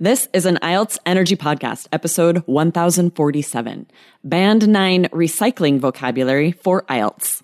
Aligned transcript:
This 0.00 0.26
is 0.32 0.44
an 0.44 0.56
IELTS 0.56 0.98
Energy 1.06 1.36
Podcast, 1.36 1.86
episode 1.92 2.38
1047 2.46 3.86
Band 4.24 4.68
9 4.68 5.04
Recycling 5.12 5.78
Vocabulary 5.78 6.50
for 6.50 6.82
IELTS. 6.86 7.43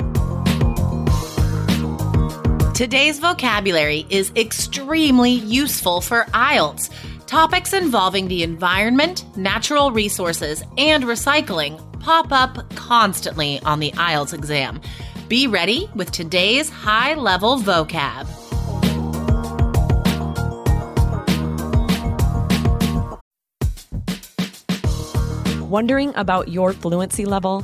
Today's 2.81 3.19
vocabulary 3.19 4.07
is 4.09 4.31
extremely 4.35 5.29
useful 5.29 6.01
for 6.01 6.23
IELTS. 6.33 6.89
Topics 7.27 7.73
involving 7.73 8.27
the 8.27 8.41
environment, 8.41 9.23
natural 9.37 9.91
resources, 9.91 10.63
and 10.79 11.03
recycling 11.03 11.77
pop 11.99 12.31
up 12.31 12.73
constantly 12.73 13.59
on 13.59 13.79
the 13.79 13.91
IELTS 13.91 14.33
exam. 14.33 14.81
Be 15.27 15.45
ready 15.45 15.91
with 15.93 16.11
today's 16.11 16.69
high 16.71 17.13
level 17.13 17.59
vocab. 17.59 18.25
Wondering 25.69 26.13
about 26.15 26.47
your 26.47 26.73
fluency 26.73 27.25
level? 27.25 27.63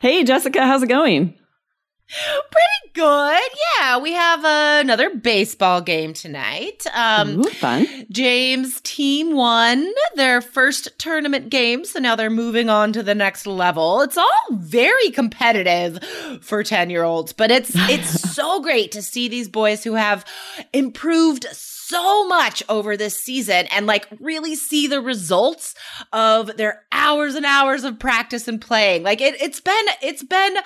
Hey, 0.00 0.22
Jessica, 0.22 0.64
how's 0.64 0.82
it 0.84 0.88
going? 0.88 1.34
Pretty 2.50 2.77
good. 2.98 3.40
Yeah, 3.78 3.98
we 3.98 4.12
have 4.12 4.44
uh, 4.44 4.80
another 4.80 5.14
baseball 5.14 5.80
game 5.80 6.12
tonight. 6.12 6.84
Um, 6.92 7.38
Ooh, 7.38 7.50
fun. 7.50 7.86
James' 8.10 8.80
team 8.80 9.36
won 9.36 9.88
their 10.16 10.40
first 10.40 10.98
tournament 10.98 11.48
game, 11.48 11.84
so 11.84 12.00
now 12.00 12.16
they're 12.16 12.28
moving 12.28 12.68
on 12.68 12.92
to 12.94 13.04
the 13.04 13.14
next 13.14 13.46
level. 13.46 14.00
It's 14.00 14.18
all 14.18 14.26
very 14.50 15.10
competitive 15.10 16.02
for 16.40 16.64
10-year-olds, 16.64 17.34
but 17.34 17.52
it's 17.52 17.70
it's 17.74 18.34
so 18.34 18.60
great 18.60 18.90
to 18.92 19.02
see 19.02 19.28
these 19.28 19.48
boys 19.48 19.84
who 19.84 19.94
have 19.94 20.24
improved 20.72 21.46
so 21.52 22.26
much 22.26 22.62
over 22.68 22.96
this 22.96 23.16
season 23.16 23.66
and 23.70 23.86
like 23.86 24.06
really 24.20 24.54
see 24.54 24.86
the 24.86 25.00
results 25.00 25.74
of 26.12 26.54
their 26.58 26.82
hours 26.92 27.34
and 27.34 27.46
hours 27.46 27.84
of 27.84 27.98
practice 27.98 28.46
and 28.46 28.60
playing. 28.60 29.02
Like 29.04 29.20
it 29.20 29.40
it's 29.40 29.60
been 29.60 29.86
it's 30.02 30.22
been 30.22 30.56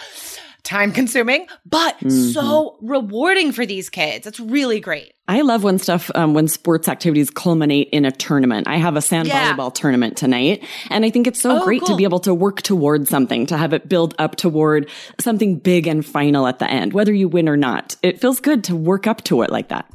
time 0.65 0.93
consuming, 0.93 1.47
but 1.67 1.97
Mm-hmm. 1.99 2.31
so 2.31 2.79
rewarding 2.81 3.53
for 3.53 3.67
these 3.67 3.91
kids. 3.91 4.27
It's 4.27 4.39
really 4.41 4.81
great. 4.81 5.13
I 5.29 5.43
love 5.43 5.63
when 5.63 5.79
stuff, 5.79 6.11
um, 6.15 6.35
when 6.35 6.49
sports 6.49 6.89
activities 6.89 7.31
culminate 7.31 7.89
in 7.91 8.05
a 8.05 8.11
tournament. 8.11 8.67
I 8.69 8.77
have 8.77 8.97
a 8.97 9.01
sand 9.03 9.29
Yeah. 9.29 9.55
volleyball 9.57 9.73
tournament 9.75 10.17
tonight. 10.17 10.65
And 10.91 11.05
I 11.05 11.11
think 11.11 11.27
it's 11.27 11.41
so 11.41 11.61
Oh, 11.63 11.65
great 11.65 11.85
to 11.87 11.97
be 11.97 12.05
able 12.05 12.21
to 12.21 12.35
work 12.35 12.63
toward 12.63 13.09
something, 13.09 13.47
to 13.47 13.57
have 13.57 13.73
it 13.73 13.89
build 13.89 14.15
up 14.19 14.37
toward 14.37 14.89
something 15.21 15.59
big 15.59 15.87
and 15.87 16.05
final 16.05 16.47
at 16.47 16.59
the 16.59 16.71
end, 16.71 16.93
whether 16.93 17.13
you 17.13 17.29
win 17.29 17.49
or 17.49 17.57
not. 17.57 17.97
It 18.03 18.21
feels 18.21 18.41
good 18.41 18.65
to 18.65 18.77
work 18.77 19.07
up 19.07 19.23
to 19.25 19.43
it 19.43 19.51
like 19.51 19.69
that. 19.69 19.87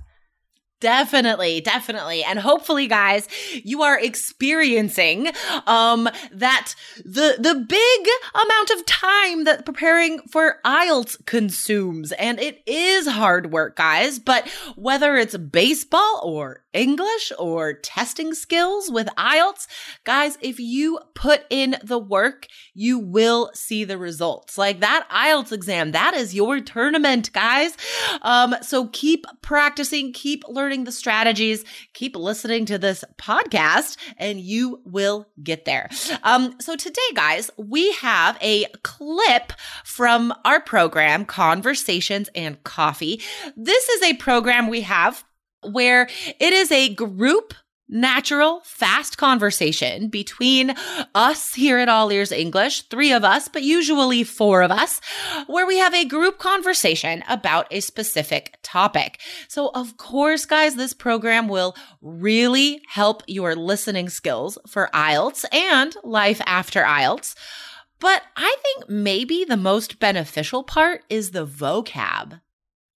Definitely, 0.80 1.60
definitely. 1.62 2.24
And 2.24 2.38
hopefully 2.38 2.86
guys, 2.88 3.28
you 3.64 3.82
are 3.82 4.00
experiencing 4.00 5.30
um 5.66 6.08
that 6.32 6.76
the 7.04 7.36
the 7.40 7.56
big 7.56 8.08
amount 8.36 8.70
of 8.70 8.86
time 8.86 9.46
that 9.46 9.66
preparing 9.66 10.20
for 10.30 10.60
IELTS 10.64 11.26
consumes. 11.26 12.12
And 12.14 12.40
it 12.40 12.62
is 12.68 13.08
hard 13.08 13.52
work, 13.52 13.76
guys, 13.76 14.20
but 14.20 14.48
whether 14.76 15.16
it's 15.16 15.36
baseball 15.36 16.22
or 16.24 16.64
English 16.74 17.32
or 17.40 17.74
testing 17.74 18.36
skills 18.36 18.92
with 18.92 19.08
IELTS, 19.18 19.66
guys, 20.04 20.38
if 20.42 20.60
you 20.60 21.00
put 21.16 21.44
in 21.50 21.76
the 21.84 21.98
work, 21.98 22.46
you 22.76 23.00
will 23.00 23.50
see 23.56 23.84
the 23.84 23.98
results. 23.98 24.60
Like 24.60 24.82
that 24.82 25.08
IELTS 25.10 25.52
exam, 25.52 25.92
that 25.94 26.14
is 26.14 26.36
your 26.36 26.60
tournament, 26.60 27.34
guys. 27.34 27.76
Um, 28.22 28.56
so 28.62 28.90
keep 28.90 29.26
practicing, 29.42 30.14
keep 30.14 30.44
learning 30.48 30.67
the 30.68 30.92
strategies, 30.92 31.64
keep 31.94 32.16
listening 32.16 32.66
to 32.66 32.78
this 32.78 33.04
podcast, 33.18 33.98
and 34.18 34.40
you 34.40 34.82
will 34.86 35.28
get 35.42 35.66
there. 35.66 35.90
Um, 36.24 36.56
so 36.60 36.76
today, 36.76 37.02
guys, 37.16 37.50
we 37.58 37.92
have 37.94 38.38
a 38.42 38.66
clip 38.84 39.54
from 39.84 40.34
our 40.46 40.60
program, 40.60 41.26
Conversations 41.26 42.30
and 42.36 42.62
Coffee. 42.64 43.22
This 43.56 43.88
is 43.90 44.04
a 44.04 44.16
program 44.16 44.68
we 44.68 44.82
have 44.82 45.24
where 45.64 46.10
it 46.40 46.54
is 46.54 46.72
a 46.72 46.94
group 46.94 47.54
natural, 47.90 48.62
fast 48.64 49.18
conversation 49.18 50.10
between 50.10 50.74
us 51.16 51.54
here 51.54 51.78
at 51.78 51.90
All 51.90 52.12
Ears 52.12 52.32
English, 52.32 52.84
three 52.84 53.12
of 53.12 53.24
us, 53.24 53.48
but 53.48 53.64
usually 53.64 54.24
four 54.24 54.62
of 54.62 54.72
us, 54.72 55.00
where 55.48 55.66
we 55.66 55.78
have 55.78 55.94
a 55.94 56.06
group 56.06 56.38
conversation 56.38 57.24
about 57.30 57.68
a 57.72 57.80
specific 57.80 58.58
topic. 58.64 59.20
So, 59.48 59.72
of 59.74 59.98
course, 59.98 60.46
guys, 60.46 60.76
this 60.76 60.94
program 60.94 61.48
will 61.48 61.76
really 62.02 62.82
help 62.90 63.24
your 63.28 63.56
listening 63.56 64.10
skills 64.10 64.58
for 64.68 64.90
IELTS 64.94 65.46
and 65.54 65.96
life 66.04 66.42
after 66.46 66.84
IELTS. 66.84 67.36
But 68.00 68.22
I 68.36 68.56
think 68.62 68.90
maybe 68.90 69.44
the 69.44 69.58
most 69.58 70.00
beneficial 70.00 70.64
part 70.64 71.04
is 71.10 71.32
the 71.32 71.48
vocab. 71.48 72.42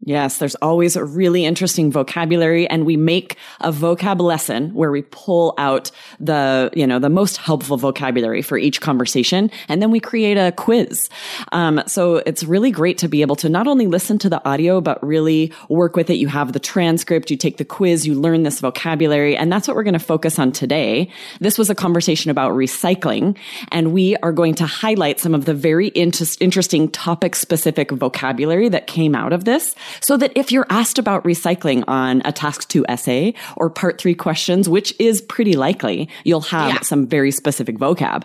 Yes, 0.04 0.40
there's 0.40 0.56
always 0.56 0.96
a 0.96 1.06
really 1.06 1.46
interesting 1.46 1.92
vocabulary 1.92 2.68
and 2.68 2.88
we 2.88 2.98
make 2.98 3.38
a 3.60 3.72
vocab 3.72 4.20
lesson 4.20 4.74
where 4.74 4.90
we 4.90 5.04
pull 5.04 5.54
out 5.60 5.92
the, 6.20 6.72
you 6.74 6.88
know, 6.88 6.98
the 6.98 7.10
most 7.10 7.38
helpful 7.38 7.78
vocabulary 7.78 8.42
for 8.42 8.58
each 8.58 8.82
conversation. 8.82 9.52
And 9.68 9.80
then 9.80 9.92
we 9.92 10.00
create 10.00 10.38
a 10.38 10.54
quiz. 10.54 11.08
Um, 11.52 11.84
so 11.86 12.16
it's 12.26 12.44
really 12.44 12.72
great 12.72 12.98
to 13.00 13.08
be 13.08 13.22
able 13.22 13.36
to 13.38 13.50
not 13.50 13.68
only 13.68 13.86
listen 13.86 14.18
to 14.20 14.30
the 14.30 14.44
audio, 14.44 14.82
but 14.82 15.02
really 15.06 15.54
work 15.70 15.96
with 15.96 16.10
it. 16.10 16.16
You 16.16 16.28
have 16.30 16.54
the 16.54 16.60
transcript, 16.60 17.30
you 17.30 17.38
take 17.38 17.58
the 17.58 17.66
quiz, 17.66 18.08
you 18.08 18.16
learn 18.16 18.42
this 18.42 18.60
vocabulary. 18.60 19.38
And 19.38 19.52
that's 19.52 19.68
what 19.68 19.78
we're 19.78 19.84
going 19.84 19.94
to 19.94 20.00
focus 20.00 20.40
on 20.40 20.52
today. 20.52 21.12
This 21.42 21.60
was 21.60 21.70
a 21.70 21.76
conversation 21.76 22.32
about 22.32 22.54
recycling 22.54 23.38
and 23.72 23.94
we 23.94 24.18
are 24.18 24.32
going 24.32 24.56
to 24.56 24.66
highlight 24.66 25.20
some 25.20 25.36
of 25.36 25.46
the 25.46 25.54
very 25.54 25.92
inter- 25.94 26.26
interesting 26.40 26.90
topic 26.90 27.36
specific 27.36 27.92
vocabulary 27.92 28.68
that 28.70 28.88
came 28.88 29.14
out 29.14 29.32
of 29.32 29.46
this 29.46 29.76
so 30.00 30.16
that 30.18 30.32
if 30.36 30.52
you're 30.52 30.68
asked 30.70 30.98
about 30.98 31.24
recycling 31.24 31.84
on 31.88 32.22
a 32.26 32.32
task 32.32 32.68
two 32.70 32.86
essay 32.88 33.34
or 33.58 33.70
part 33.70 34.00
three 34.00 34.16
questions, 34.16 34.70
which 34.70 34.94
is 35.00 35.22
pretty 35.22 35.54
likely, 35.54 36.08
you'll 36.24 36.42
have 36.42 36.70
Yeah. 36.74 36.80
some 36.82 37.08
very 37.08 37.32
specific 37.32 37.78
vocab. 37.78 38.24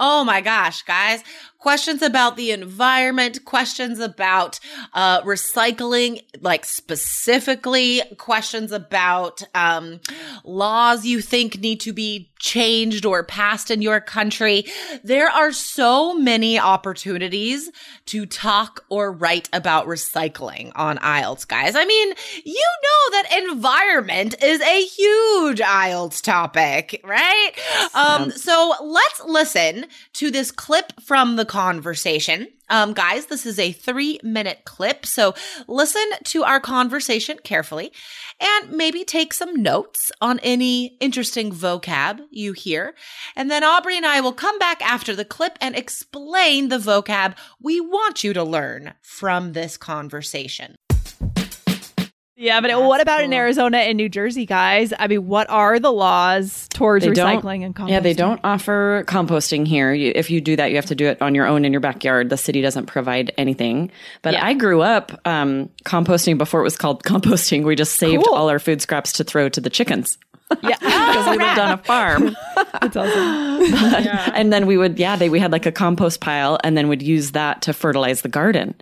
Oh 0.00 0.22
my 0.24 0.40
gosh, 0.40 0.82
guys. 0.82 1.22
Questions 1.58 2.02
about 2.02 2.36
the 2.36 2.52
environment, 2.52 3.44
questions 3.44 3.98
about 3.98 4.60
uh, 4.94 5.22
recycling, 5.22 6.22
like 6.40 6.64
specifically 6.64 8.00
questions 8.16 8.70
about 8.70 9.42
um, 9.54 9.98
laws 10.44 11.04
you 11.04 11.20
think 11.20 11.58
need 11.58 11.80
to 11.80 11.92
be 11.92 12.30
changed 12.38 13.04
or 13.04 13.24
passed 13.24 13.70
in 13.70 13.82
your 13.82 14.00
country. 14.00 14.64
There 15.02 15.28
are 15.28 15.52
so 15.52 16.14
many 16.14 16.58
opportunities 16.58 17.70
to 18.06 18.26
talk 18.26 18.84
or 18.88 19.12
write 19.12 19.48
about 19.52 19.86
recycling 19.86 20.72
on 20.76 20.98
IELTS, 20.98 21.46
guys. 21.46 21.74
I 21.74 21.84
mean, 21.84 22.14
you 22.44 22.70
know 22.82 23.10
that 23.10 23.48
environment 23.50 24.42
is 24.42 24.60
a 24.60 24.84
huge 24.84 25.58
IELTS 25.58 26.22
topic, 26.22 27.00
right? 27.04 27.50
Um, 27.94 28.30
so 28.30 28.74
let's 28.82 29.20
listen 29.24 29.86
to 30.14 30.30
this 30.30 30.50
clip 30.50 30.92
from 31.00 31.36
the 31.36 31.44
conversation. 31.48 32.48
Um, 32.70 32.92
guys, 32.92 33.26
this 33.26 33.46
is 33.46 33.58
a 33.58 33.72
three 33.72 34.20
minute 34.22 34.60
clip. 34.64 35.06
So 35.06 35.34
listen 35.66 36.04
to 36.24 36.44
our 36.44 36.60
conversation 36.60 37.38
carefully 37.42 37.92
and 38.40 38.72
maybe 38.72 39.04
take 39.04 39.32
some 39.32 39.62
notes 39.62 40.12
on 40.20 40.38
any 40.40 40.96
interesting 41.00 41.50
vocab 41.50 42.20
you 42.30 42.52
hear. 42.52 42.94
And 43.34 43.50
then 43.50 43.64
Aubrey 43.64 43.96
and 43.96 44.06
I 44.06 44.20
will 44.20 44.32
come 44.32 44.58
back 44.58 44.80
after 44.82 45.16
the 45.16 45.24
clip 45.24 45.58
and 45.60 45.74
explain 45.74 46.68
the 46.68 46.78
vocab 46.78 47.34
we 47.60 47.80
want 47.80 48.22
you 48.22 48.32
to 48.34 48.44
learn 48.44 48.94
from 49.02 49.54
this 49.54 49.76
conversation. 49.76 50.76
Yeah, 52.40 52.60
but 52.60 52.70
what 52.80 53.00
about 53.00 53.24
in 53.24 53.32
Arizona 53.32 53.78
and 53.78 53.96
New 53.96 54.08
Jersey, 54.08 54.46
guys? 54.46 54.92
I 54.96 55.08
mean, 55.08 55.26
what 55.26 55.50
are 55.50 55.80
the 55.80 55.90
laws 55.90 56.68
towards 56.68 57.04
They 57.04 57.10
recycling 57.10 57.64
and 57.64 57.74
composting? 57.74 57.90
Yeah, 57.90 57.98
they 57.98 58.14
don't 58.14 58.40
offer 58.44 59.02
composting 59.08 59.66
here. 59.66 59.92
You, 59.92 60.12
if 60.14 60.30
you 60.30 60.40
do 60.40 60.54
that, 60.54 60.70
you 60.70 60.76
have 60.76 60.86
to 60.86 60.94
do 60.94 61.06
it 61.06 61.20
on 61.20 61.34
your 61.34 61.46
own 61.46 61.64
in 61.64 61.72
your 61.72 61.80
backyard. 61.80 62.30
The 62.30 62.36
city 62.36 62.62
doesn't 62.62 62.86
provide 62.86 63.32
anything. 63.36 63.90
But 64.22 64.34
Yeah. 64.34 64.46
I 64.46 64.54
grew 64.54 64.82
up 64.82 65.20
um, 65.26 65.68
composting 65.84 66.38
before 66.38 66.60
it 66.60 66.64
was 66.64 66.76
called 66.76 67.02
composting. 67.04 67.64
We 67.64 67.74
just 67.74 67.96
saved 67.96 68.22
Cool. 68.24 68.36
all 68.36 68.48
our 68.48 68.60
food 68.60 68.80
scraps 68.80 69.14
to 69.14 69.24
throw 69.24 69.48
to 69.48 69.60
the 69.60 69.70
chickens 69.70 70.16
Yeah, 70.62 70.76
because 70.80 71.26
we 71.30 71.38
lived 71.38 71.58
on 71.58 71.72
a 71.72 71.78
farm. 71.78 72.36
that's 72.80 72.96
awesome. 72.96 74.34
and 74.34 74.52
then 74.52 74.66
we 74.66 74.76
would, 74.76 74.98
yeah, 74.98 75.16
they, 75.16 75.28
we 75.28 75.38
had 75.38 75.52
like 75.52 75.66
a 75.66 75.72
compost 75.72 76.20
pile 76.20 76.58
and 76.64 76.76
then 76.76 76.88
would 76.88 77.02
use 77.02 77.32
that 77.32 77.62
to 77.62 77.72
fertilize 77.72 78.22
the 78.22 78.28
garden. 78.28 78.74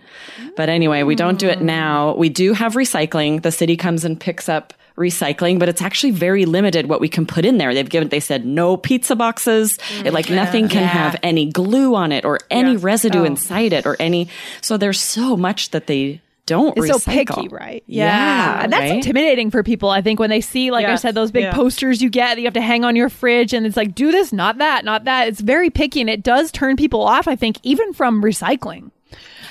But 0.55 0.69
anyway, 0.69 1.03
we 1.03 1.15
don't 1.15 1.39
do 1.39 1.47
it 1.47 1.59
mm. 1.59 1.63
now. 1.63 2.15
We 2.15 2.29
do 2.29 2.53
have 2.53 2.73
recycling. 2.73 3.41
The 3.41 3.51
city 3.51 3.77
comes 3.77 4.05
and 4.05 4.19
picks 4.19 4.47
up 4.49 4.73
recycling, 4.97 5.59
but 5.59 5.69
it's 5.69 5.81
actually 5.81 6.11
very 6.11 6.45
limited 6.45 6.89
what 6.89 6.99
we 6.99 7.07
can 7.07 7.25
put 7.25 7.45
in 7.45 7.57
there. 7.57 7.73
They've 7.73 7.87
given, 7.87 8.09
they 8.09 8.19
said 8.19 8.45
no 8.45 8.77
pizza 8.77 9.15
boxes. 9.15 9.77
Mm. 9.77 10.07
It, 10.07 10.13
like 10.13 10.29
nothing 10.29 10.69
can 10.69 10.81
Yeah. 10.83 10.87
have 10.87 11.19
any 11.21 11.45
glue 11.51 11.95
on 11.95 12.11
it 12.11 12.25
or 12.25 12.39
any 12.49 12.77
residue 12.77 13.21
oh. 13.21 13.25
inside 13.25 13.73
it 13.73 13.85
or 13.85 13.95
any. 13.99 14.27
So 14.61 14.77
there's 14.77 14.99
so 14.99 15.37
much 15.37 15.71
that 15.71 15.87
they 15.87 16.21
don't 16.47 16.75
It's 16.75 16.87
recycle. 16.87 17.01
so 17.01 17.11
picky, 17.11 17.47
right? 17.49 17.83
Yeah, 17.85 18.63
and 18.63 18.73
that's 18.73 18.81
right? 18.81 18.95
intimidating 18.95 19.51
for 19.51 19.61
people. 19.61 19.89
I 19.89 20.01
think 20.01 20.19
when 20.19 20.31
they 20.31 20.41
see, 20.41 20.71
like 20.71 20.87
I 20.87 20.95
said, 20.95 21.13
those 21.13 21.29
big 21.29 21.43
yeah. 21.43 21.53
posters 21.53 22.01
you 22.01 22.09
get 22.09 22.35
that 22.35 22.39
you 22.39 22.47
have 22.47 22.53
to 22.55 22.61
hang 22.61 22.83
on 22.83 22.95
your 22.95 23.09
fridge, 23.09 23.53
and 23.53 23.67
it's 23.67 23.77
like, 23.77 23.93
do 23.93 24.11
this, 24.11 24.33
not 24.33 24.57
that, 24.57 24.83
not 24.83 25.03
that. 25.03 25.27
It's 25.27 25.41
very 25.41 25.69
picky, 25.69 26.01
and 26.01 26.09
it 26.09 26.23
does 26.23 26.51
turn 26.51 26.75
people 26.75 27.03
off. 27.03 27.27
I 27.27 27.35
think 27.35 27.57
even 27.61 27.93
from 27.93 28.23
recycling. 28.23 28.91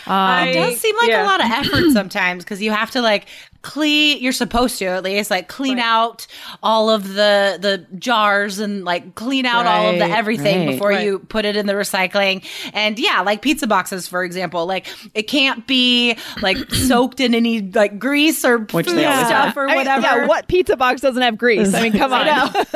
Um, 0.06 0.12
I- 0.14 0.49
It 0.49 0.55
does 0.55 0.81
seem 0.81 0.97
like 0.97 1.08
yeah. 1.08 1.25
a 1.25 1.26
lot 1.26 1.44
of 1.44 1.50
effort 1.50 1.91
sometimes 1.93 2.44
because 2.44 2.62
you 2.62 2.70
have 2.70 2.91
to 2.93 3.00
like 3.00 3.26
clean 3.62 4.23
you're 4.23 4.31
supposed 4.32 4.79
to 4.79 4.85
at 4.85 5.03
least 5.03 5.29
like 5.29 5.49
clean 5.49 5.81
out 5.81 6.25
all 6.62 6.88
of 6.88 7.08
the 7.14 7.58
the 7.61 7.85
jars 7.99 8.61
and 8.61 8.85
like 8.85 9.17
clean 9.17 9.44
out 9.44 9.67
all 9.67 9.88
of 9.91 9.99
the 9.99 10.05
everything 10.05 10.61
right. 10.67 10.75
before 10.75 10.91
Right. 10.91 11.05
you 11.05 11.19
put 11.19 11.44
it 11.44 11.56
in 11.56 11.67
the 11.67 11.73
recycling 11.73 12.44
and 12.75 12.97
yeah 12.97 13.23
like 13.23 13.43
pizza 13.43 13.67
boxes 13.67 14.06
for 14.06 14.23
example 14.23 14.67
like 14.67 14.87
it 15.14 15.25
can't 15.25 15.67
be 15.67 16.17
like 16.43 16.56
soaked 16.73 17.19
in 17.19 17.35
any 17.35 17.61
like 17.61 17.99
grease 17.99 18.44
or 18.44 18.59
Which 18.59 18.87
food 18.87 18.99
they 18.99 19.02
stuff 19.02 19.56
are. 19.56 19.64
or 19.64 19.69
I 19.69 19.69
mean, 19.70 19.76
whatever 19.79 20.02
yeah, 20.20 20.26
what 20.29 20.47
pizza 20.47 20.76
box 20.76 21.00
doesn't 21.00 21.23
have 21.23 21.37
grease? 21.37 21.75
I 21.75 21.82
mean, 21.82 21.93
come 21.99 22.12
on. 22.12 22.26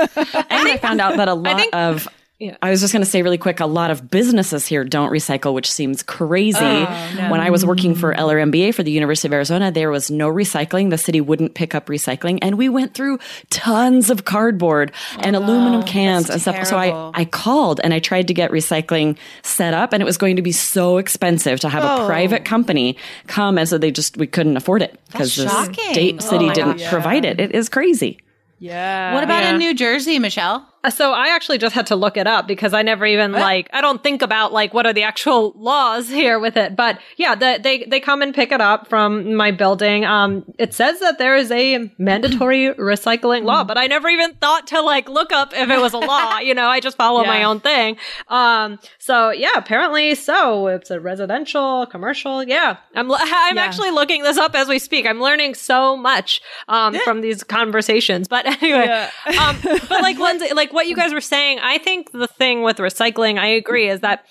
And 0.51 0.69
I 0.69 0.77
found 0.79 1.01
out 1.01 1.17
that 1.19 1.29
a 1.29 1.35
lot 1.35 1.57
think- 1.61 1.75
of 1.75 2.09
Yeah. 2.41 2.57
I 2.63 2.71
was 2.71 2.81
just 2.81 2.93
going 2.95 3.05
to 3.05 3.11
say 3.11 3.21
really 3.21 3.37
quick 3.37 3.61
a 3.61 3.67
lot 3.67 3.91
of 3.91 4.11
businesses 4.11 4.65
here 4.67 4.83
don't 4.83 5.11
recycle, 5.13 5.53
which 5.53 5.71
seems 5.71 6.03
crazy. 6.03 6.57
Oh, 6.59 7.27
When 7.31 7.39
I 7.39 7.51
was 7.51 7.67
working 7.67 7.95
for 7.95 8.15
Eller 8.15 8.39
MBA 8.39 8.75
for 8.75 8.83
the 8.83 8.91
University 8.91 9.29
of 9.29 9.35
Arizona, 9.35 9.71
there 9.71 9.91
was 9.91 10.11
no 10.11 10.31
recycling. 10.33 10.89
The 10.89 10.97
city 10.97 11.21
wouldn't 11.21 11.53
pick 11.53 11.75
up 11.75 11.87
recycling. 11.89 12.39
And 12.41 12.57
we 12.57 12.71
went 12.71 12.95
through 12.95 13.19
tons 13.51 14.09
of 14.09 14.25
cardboard 14.25 14.91
and 15.19 15.37
aluminum 15.37 15.83
cans 15.83 16.31
and 16.31 16.41
stuff. 16.41 16.65
So 16.67 16.79
I. 16.79 17.11
I 17.13 17.25
called 17.27 17.81
and 17.85 17.93
I 17.93 17.99
tried 17.99 18.29
to 18.29 18.35
get 18.35 18.51
recycling 18.53 19.19
set 19.43 19.75
up 19.75 19.93
and 19.93 20.01
it 20.03 20.07
was 20.07 20.17
going 20.17 20.37
to 20.37 20.43
be 20.43 20.53
so 20.53 20.97
expensive 20.97 21.61
to 21.61 21.69
have 21.69 21.85
Oh. 21.85 22.05
a 22.05 22.07
private 22.07 22.45
company 22.47 22.97
come. 23.27 23.59
And 23.59 23.69
so 23.69 23.77
they 23.77 23.91
just, 23.91 24.17
we 24.17 24.27
couldn't 24.27 24.57
afford 24.57 24.81
it 24.81 24.99
because 25.13 25.37
the 25.37 25.49
state 25.73 26.23
city 26.23 26.49
Oh, 26.49 26.55
didn't 26.55 26.79
yeah. 26.79 26.89
provide 26.91 27.27
it. 27.27 27.39
It 27.39 27.55
is 27.55 27.69
crazy. 27.69 28.19
Yeah. 28.59 29.13
what 29.15 29.25
about 29.25 29.43
Yeah. 29.43 29.51
in 29.51 29.59
new 29.59 29.75
jersey 29.75 30.19
michelle 30.19 30.67
So 30.89 31.13
I 31.13 31.29
actually 31.29 31.59
just 31.59 31.75
had 31.75 31.87
to 31.89 31.97
look 31.97 32.17
it 32.17 32.27
up 32.27 32.49
because 32.49 32.73
I 32.73 32.81
never 32.81 33.05
even 33.05 33.33
like 33.33 33.69
I 33.73 33.83
don't 33.83 34.03
think 34.03 34.23
about 34.23 34.51
like 34.53 34.73
what 34.73 34.87
are 34.87 34.95
the 34.95 35.03
actual 35.03 35.53
laws 35.57 36.09
here 36.21 36.39
with 36.39 36.57
it. 36.57 36.75
But 36.75 36.99
yeah, 37.19 37.35
the, 37.35 37.61
they 37.63 37.85
they 37.85 38.01
come 38.01 38.23
and 38.23 38.35
pick 38.35 38.51
it 38.51 38.63
up 38.63 38.89
from 38.89 39.35
my 39.35 39.51
building. 39.51 40.07
Um, 40.07 40.45
it 40.59 40.73
says 40.73 41.01
that 41.01 41.19
there 41.19 41.37
is 41.37 41.51
a 41.51 41.91
mandatory 41.99 42.69
recycling 42.79 43.45
law, 43.45 43.63
but 43.63 43.77
I 43.77 43.89
never 43.89 44.09
even 44.09 44.33
thought 44.37 44.69
to 44.69 44.81
like 44.81 45.09
look 45.09 45.33
up 45.33 45.53
if 45.55 45.69
it 45.69 45.79
was 45.81 45.93
a 45.93 45.99
law. 45.99 46.39
You 46.39 46.55
know, 46.55 46.69
I 46.69 46.81
just 46.81 46.97
follow 46.97 47.25
my 47.25 47.43
own 47.45 47.61
thing. 47.61 47.99
Um, 48.29 48.79
so 48.99 49.31
yeah, 49.31 49.53
apparently 49.57 50.15
so. 50.15 50.69
It's 50.69 50.91
a 50.91 50.99
residential, 50.99 51.85
commercial. 51.87 52.43
Yeah, 52.43 52.79
I'm 52.95 53.11
I'm 53.15 53.57
Yeah. 53.57 53.63
actually 53.65 53.91
looking 53.91 54.23
this 54.23 54.39
up 54.39 54.55
as 54.55 54.67
we 54.67 54.79
speak. 54.79 55.05
I'm 55.07 55.21
learning 55.21 55.55
so 55.57 55.95
much 55.97 56.41
um 56.69 56.95
from 57.05 57.21
these 57.21 57.45
conversations. 57.45 58.29
But 58.29 58.47
anyway, 58.47 58.87
Yeah. 58.87 59.11
um, 59.43 59.59
but 59.63 60.01
like 60.03 60.19
Lindsay, 60.19 60.55
like 60.55 60.70
what 60.73 60.87
you 60.87 60.97
guys 60.97 61.13
were 61.13 61.21
saying, 61.21 61.59
I 61.61 61.79
think 61.79 62.13
the 62.13 62.27
thing 62.27 62.63
with 62.63 62.79
recycling, 62.79 63.39
I 63.39 63.47
agree, 63.47 63.89
is 63.89 64.01
that 64.01 64.25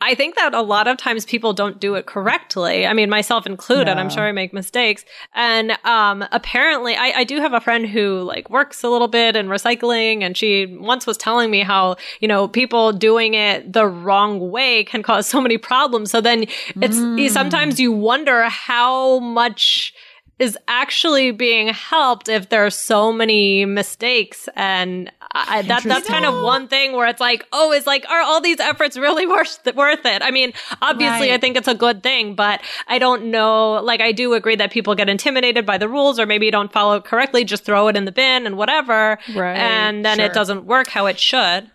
I 0.00 0.14
think 0.14 0.36
that 0.36 0.54
a 0.54 0.62
lot 0.62 0.86
of 0.86 0.96
times 0.96 1.24
people 1.24 1.52
don't 1.52 1.80
do 1.80 1.96
it 1.96 2.06
correctly. 2.06 2.86
I 2.86 2.92
mean, 2.92 3.10
myself 3.10 3.46
included. 3.46 3.98
I'm 3.98 4.08
sure 4.08 4.22
I 4.22 4.30
make 4.30 4.52
mistakes. 4.52 5.04
And 5.34 5.76
um, 5.84 6.24
apparently, 6.30 6.94
I, 6.94 7.12
I 7.16 7.24
do 7.24 7.40
have 7.40 7.52
a 7.52 7.60
friend 7.60 7.84
who 7.84 8.20
like 8.22 8.48
works 8.48 8.84
a 8.84 8.88
little 8.88 9.08
bit 9.08 9.34
in 9.34 9.48
recycling, 9.48 10.22
and 10.22 10.36
she 10.36 10.66
once 10.66 11.04
was 11.04 11.16
telling 11.16 11.50
me 11.50 11.62
how 11.62 11.96
you 12.20 12.28
know 12.28 12.46
people 12.46 12.92
doing 12.92 13.34
it 13.34 13.72
the 13.72 13.88
wrong 13.88 14.52
way 14.52 14.84
can 14.84 15.02
cause 15.02 15.26
so 15.26 15.40
many 15.40 15.58
problems. 15.58 16.12
So 16.12 16.20
then 16.20 16.44
it's 16.80 17.32
sometimes 17.32 17.80
you 17.80 17.90
wonder 17.90 18.44
how 18.44 19.18
much 19.18 19.92
is 20.38 20.56
actually 20.68 21.30
being 21.30 21.68
helped 21.68 22.28
if 22.28 22.48
there 22.48 22.64
are 22.64 22.70
so 22.70 23.12
many 23.12 23.64
mistakes 23.64 24.48
and 24.54 25.10
I, 25.32 25.62
that 25.62 25.82
that's 25.82 26.08
kind 26.08 26.24
of 26.24 26.42
one 26.42 26.68
thing 26.68 26.92
where 26.92 27.06
it's 27.08 27.20
like 27.20 27.46
oh 27.52 27.72
is 27.72 27.86
like 27.86 28.08
are 28.08 28.20
all 28.20 28.40
these 28.40 28.60
efforts 28.60 28.96
really 28.96 29.26
worth 29.34 29.60
worth 29.74 30.04
it 30.04 30.22
i 30.22 30.30
mean 30.30 30.52
obviously 30.80 31.32
i 31.32 31.38
think 31.38 31.56
it's 31.56 31.68
a 31.68 31.74
good 31.74 32.02
thing 32.02 32.34
but 32.34 32.60
i 32.86 32.98
don't 32.98 33.24
know 33.24 33.74
like 33.82 34.00
i 34.00 34.12
do 34.12 34.34
agree 34.34 34.56
that 34.56 34.70
people 34.70 34.94
get 34.94 35.08
intimidated 35.08 35.66
by 35.66 35.76
the 35.78 35.88
rules 35.88 36.18
or 36.18 36.26
maybe 36.26 36.46
you 36.46 36.52
don't 36.52 36.72
follow 36.72 36.96
it 36.96 37.04
correctly 37.04 37.44
just 37.44 37.64
throw 37.64 37.88
it 37.88 37.96
in 37.96 38.04
the 38.04 38.12
bin 38.12 38.46
and 38.46 38.56
whatever 38.56 39.18
Right, 39.34 39.56
and 39.56 40.04
then 40.04 40.18
sure. 40.18 40.26
it 40.26 40.32
doesn't 40.32 40.64
work 40.64 40.88
how 40.88 41.06
it 41.06 41.18
should 41.18 41.70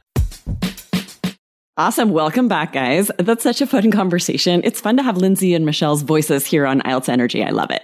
Awesome. 1.76 2.12
Welcome 2.12 2.48
back, 2.48 2.72
guys. 2.74 3.10
That's 3.18 3.42
such 3.42 3.60
a 3.60 3.66
fun 3.66 3.90
conversation. 3.90 4.62
It's 4.64 4.80
fun 4.80 4.96
to 4.98 5.02
have 5.02 5.18
Lindsay 5.18 5.56
and 5.56 5.66
Michelle's 5.66 6.04
voices 6.04 6.46
here 6.46 6.68
on 6.68 6.82
IELTS 6.82 7.10
Energy. 7.10 7.44
I 7.44 7.50
love 7.50 7.72
it. 7.72 7.82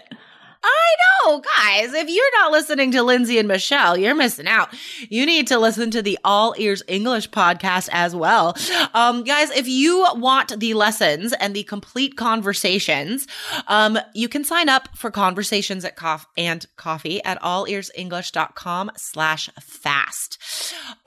I 0.63 0.95
know, 1.25 1.41
guys. 1.41 1.93
If 1.93 2.09
you're 2.09 2.37
not 2.39 2.51
listening 2.51 2.91
to 2.91 3.03
Lindsay 3.03 3.37
and 3.37 3.47
Michelle, 3.47 3.97
you're 3.97 4.15
missing 4.15 4.47
out. 4.47 4.69
You 5.09 5.25
need 5.25 5.47
to 5.47 5.57
listen 5.57 5.89
to 5.91 6.01
the 6.01 6.19
All 6.23 6.53
Ears 6.57 6.83
English 6.87 7.29
podcast 7.29 7.87
as 7.91 8.15
well. 8.15 8.55
Um, 8.93 9.23
guys, 9.23 9.51
if 9.51 9.67
you 9.67 10.05
want 10.15 10.59
the 10.59 10.73
lessons 10.73 11.33
and 11.33 11.55
the 11.55 11.63
complete 11.63 12.17
conversations, 12.17 13.25
um, 13.67 13.97
you 14.13 14.27
can 14.27 14.43
sign 14.43 14.67
up 14.67 14.89
for 14.95 15.11
conversations 15.11 15.85
at 15.85 15.95
coff 15.95 16.27
and 16.37 16.65
coffee 16.75 17.23
at 17.23 17.41
allearsenglish.com 17.41 18.91
slash 18.97 19.49
fast. 19.61 20.37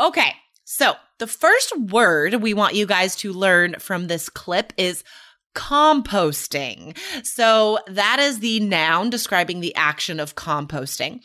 Okay. 0.00 0.34
So 0.64 0.94
the 1.18 1.26
first 1.26 1.76
word 1.78 2.36
we 2.36 2.54
want 2.54 2.74
you 2.74 2.86
guys 2.86 3.14
to 3.16 3.32
learn 3.32 3.74
from 3.78 4.06
this 4.06 4.30
clip 4.30 4.72
is 4.78 5.04
composting. 5.54 6.96
So 7.24 7.78
that 7.88 8.18
is 8.18 8.40
the 8.40 8.60
noun 8.60 9.10
describing 9.10 9.60
the 9.60 9.74
action 9.74 10.20
of 10.20 10.34
composting. 10.34 11.20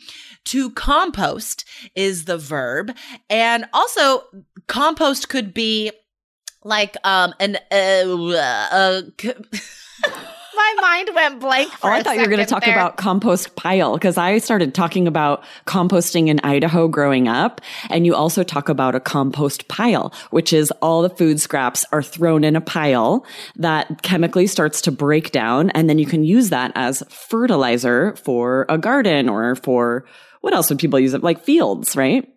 To 0.46 0.70
compost 0.70 1.64
is 1.94 2.24
the 2.24 2.38
verb. 2.38 2.94
And 3.28 3.66
also 3.72 4.24
compost 4.66 5.28
could 5.28 5.52
be 5.52 5.92
like 6.64 6.96
um 7.04 7.34
an 7.38 7.56
uh, 7.70 8.34
uh, 8.72 9.02
c- 9.20 9.32
my 10.76 10.80
mind 10.80 11.10
went 11.14 11.40
blank 11.40 11.70
oh, 11.72 11.76
for 11.76 11.90
Oh, 11.90 11.92
I 11.92 12.02
thought 12.02 12.16
you 12.16 12.22
were 12.22 12.28
going 12.28 12.38
to 12.38 12.46
talk 12.46 12.64
there. 12.64 12.74
about 12.74 12.96
compost 12.96 13.56
pile 13.56 13.94
because 13.94 14.16
I 14.16 14.38
started 14.38 14.74
talking 14.74 15.06
about 15.06 15.42
composting 15.66 16.28
in 16.28 16.40
Idaho 16.40 16.88
growing 16.88 17.28
up. 17.28 17.60
And 17.90 18.06
you 18.06 18.14
also 18.14 18.42
talk 18.42 18.68
about 18.68 18.94
a 18.94 19.00
compost 19.00 19.68
pile, 19.68 20.12
which 20.30 20.52
is 20.52 20.70
all 20.82 21.02
the 21.02 21.10
food 21.10 21.40
scraps 21.40 21.84
are 21.92 22.02
thrown 22.02 22.44
in 22.44 22.56
a 22.56 22.60
pile 22.60 23.24
that 23.56 24.02
chemically 24.02 24.46
starts 24.46 24.80
to 24.82 24.92
break 24.92 25.30
down. 25.30 25.70
And 25.70 25.88
then 25.88 25.98
you 25.98 26.06
can 26.06 26.24
use 26.24 26.50
that 26.50 26.72
as 26.74 27.02
fertilizer 27.08 28.16
for 28.16 28.66
a 28.68 28.78
garden 28.78 29.28
or 29.28 29.54
for 29.56 30.04
what 30.40 30.54
else 30.54 30.68
would 30.70 30.78
people 30.78 31.00
use 31.00 31.14
it? 31.14 31.22
Like 31.22 31.44
fields, 31.44 31.96
right? 31.96 32.28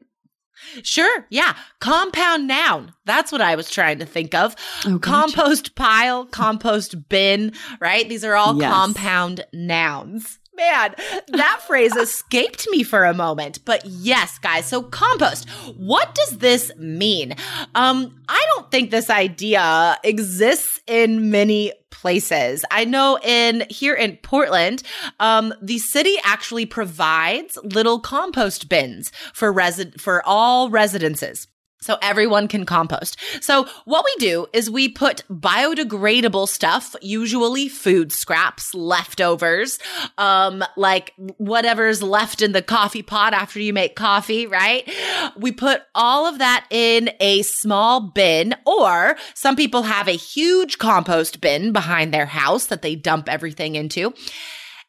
Sure. 0.84 1.26
Yeah. 1.30 1.56
Compound 1.80 2.48
noun. 2.48 2.94
That's 3.06 3.32
what 3.32 3.42
I 3.42 3.56
was 3.56 3.70
trying 3.70 4.00
to 4.00 4.06
think 4.06 4.34
of. 4.36 4.56
Oh, 4.86 5.00
compost 5.00 5.76
pile, 5.76 6.26
compost 6.26 7.10
bin, 7.10 7.54
right? 7.80 8.08
These 8.08 8.24
are 8.24 8.36
all 8.36 8.58
Yes. 8.60 8.72
compound 8.72 9.46
nouns. 9.54 10.38
man, 10.56 10.94
that 11.30 11.62
phrase 11.68 11.96
escaped 11.96 12.68
me 12.70 12.84
for 12.84 13.06
a 13.06 13.14
moment. 13.14 13.60
But 13.66 13.84
yes, 13.86 14.38
guys. 14.38 14.66
So 14.66 14.84
compost. 14.84 15.50
What 15.78 16.14
does 16.14 16.38
this 16.38 16.72
mean? 16.78 17.34
Um, 17.74 18.22
I 18.30 18.46
don't 18.54 18.70
think 18.70 18.92
this 18.92 19.10
idea 19.10 19.98
exists 20.04 20.80
in 20.86 21.32
many 21.32 21.72
places. 22.02 22.66
I 22.72 22.84
know 22.84 23.20
in 23.24 23.64
here 23.70 23.94
in 23.94 24.18
Portland, 24.18 24.82
um, 25.20 25.54
the 25.62 25.78
city 25.78 26.16
actually 26.24 26.66
provides 26.66 27.60
little 27.64 28.00
compost 28.00 28.68
bins 28.70 29.12
for 29.34 29.54
resi- 29.54 30.00
for 30.02 30.24
all 30.26 30.70
residences. 30.72 31.48
So 31.82 31.98
everyone 32.00 32.48
can 32.48 32.64
compost. 32.64 33.18
So 33.42 33.68
what 33.86 34.06
we 34.06 34.14
do 34.24 34.46
is 34.54 34.70
we 34.70 34.88
put 34.88 35.24
biodegradable 35.32 36.48
stuff, 36.48 36.96
usually 37.02 37.70
food 37.70 38.12
scraps, 38.12 38.76
leftovers, 38.76 39.80
um, 40.20 40.64
like 40.78 41.14
whatever's 41.38 42.04
left 42.04 42.44
in 42.44 42.52
the 42.52 42.62
coffee 42.62 43.02
pot 43.02 43.34
after 43.34 43.60
you 43.60 43.74
make 43.74 43.96
coffee, 43.96 44.46
right? 44.46 44.88
We 45.36 45.52
put 45.52 45.82
all 45.96 46.28
of 46.28 46.38
that 46.38 46.68
in 46.70 47.10
a 47.20 47.42
small 47.42 48.12
bin, 48.12 48.54
or 48.68 49.18
some 49.34 49.56
people 49.56 49.82
have 49.82 50.08
a 50.08 50.12
huge 50.12 50.78
compost 50.78 51.42
bin 51.42 51.72
behind 51.72 52.14
their 52.14 52.28
house 52.28 52.68
that 52.68 52.84
they 52.84 52.96
dump 52.96 53.28
everything 53.28 53.74
into. 53.74 54.14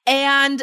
And 0.06 0.62